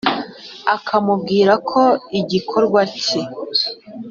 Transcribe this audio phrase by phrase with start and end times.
[0.75, 1.81] Akamubwira ko
[2.19, 3.21] igikorwa cye